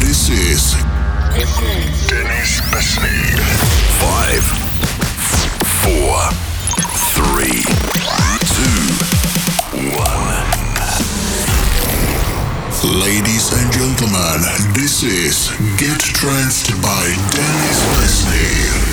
[0.00, 0.72] This is
[2.08, 3.36] Dennis Besney.
[4.00, 4.44] Five,
[5.84, 6.16] four,
[7.12, 7.60] three,
[8.48, 8.80] two,
[9.94, 10.58] one.
[12.98, 14.40] Ladies and gentlemen,
[14.72, 18.87] this is Get Tranced by Dennis Besney.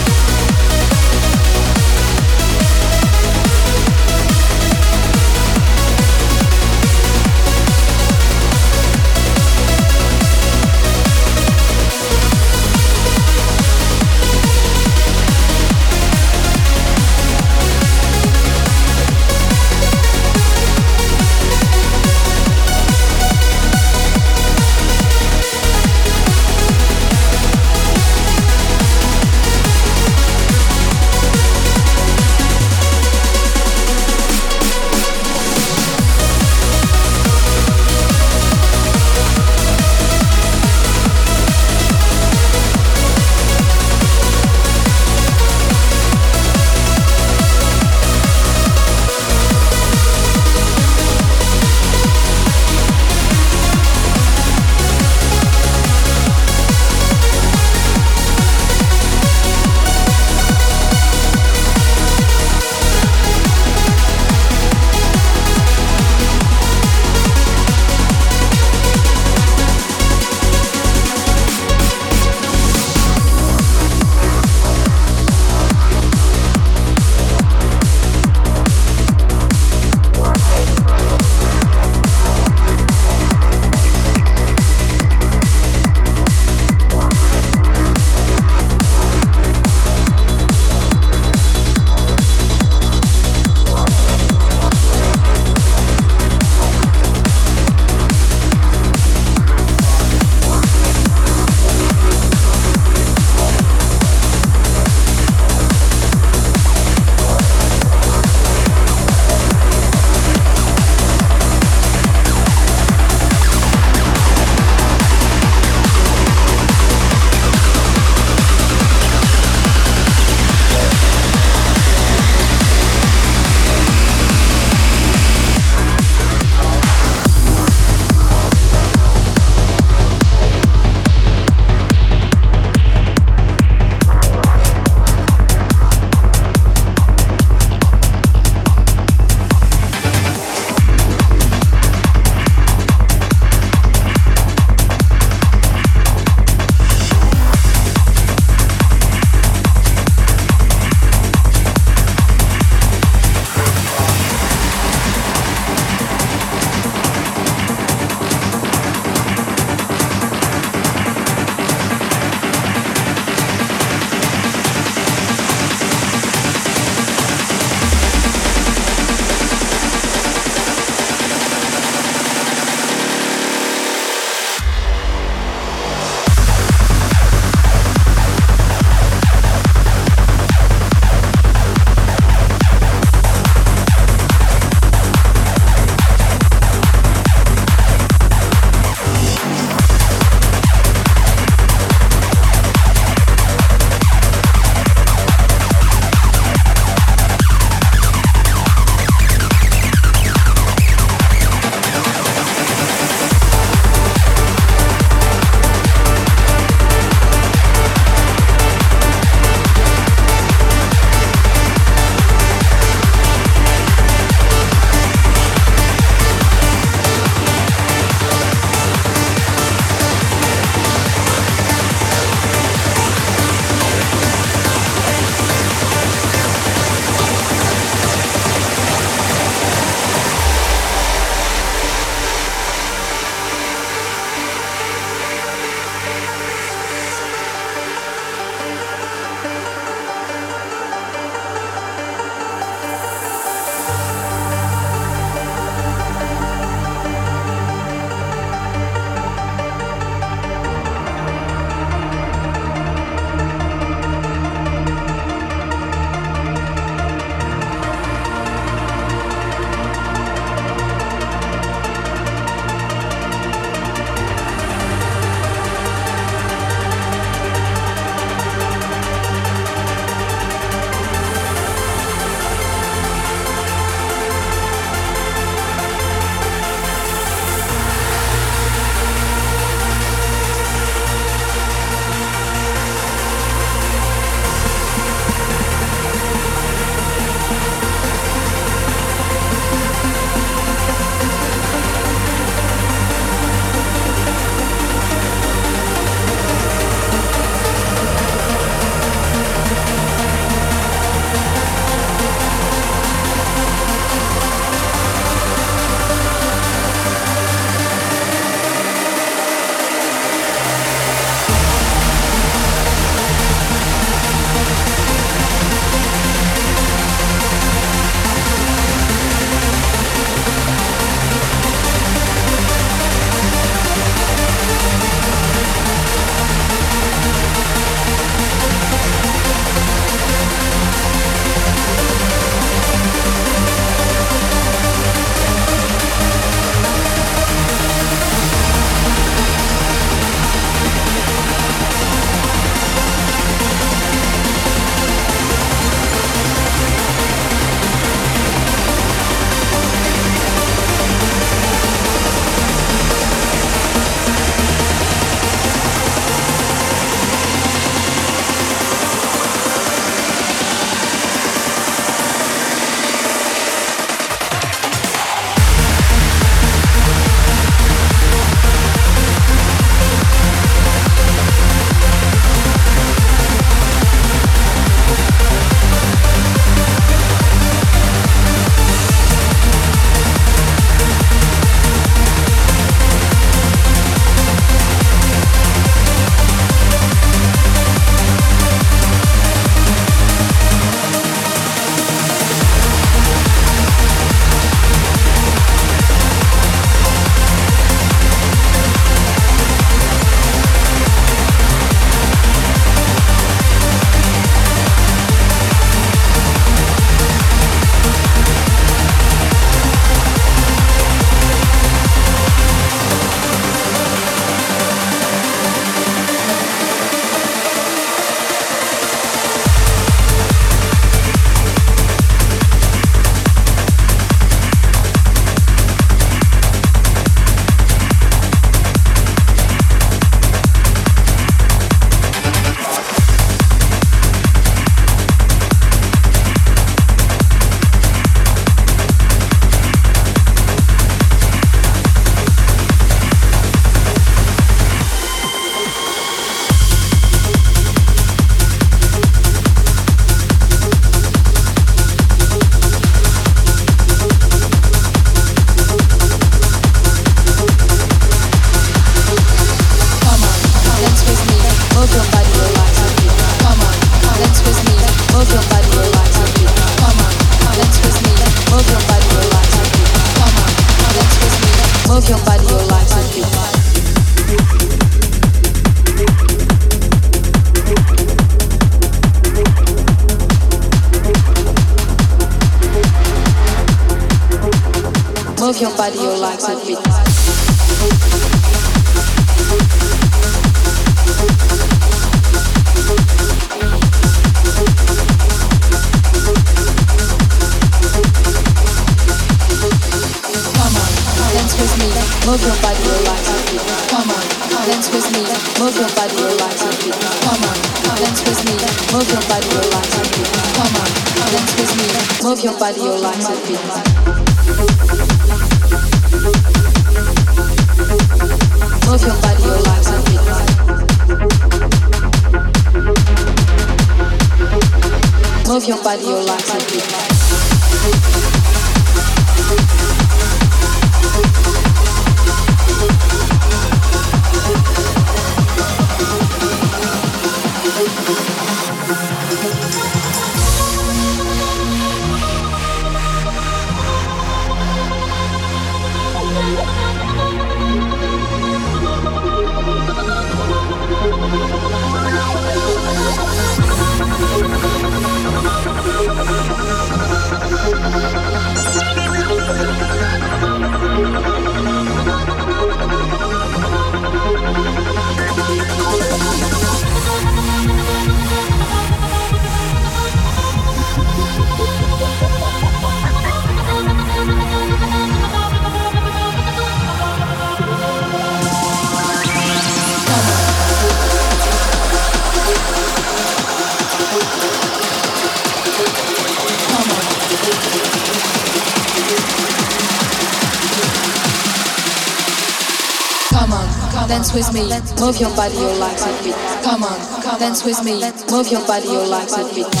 [595.31, 596.55] move your body, your like a beat.
[596.83, 597.19] Come on,
[597.57, 598.19] dance with me,
[598.51, 600.00] move your body, your like a beat.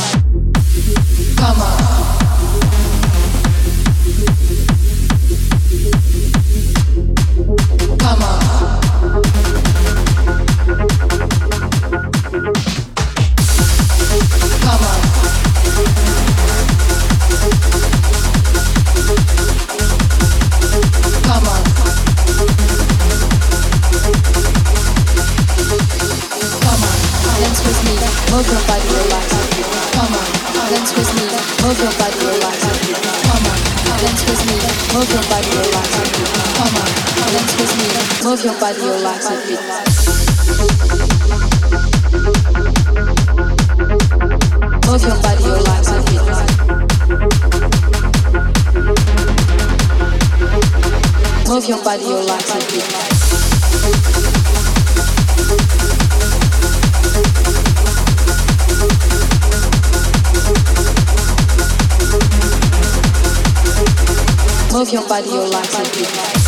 [64.91, 66.40] your body, your life, and people.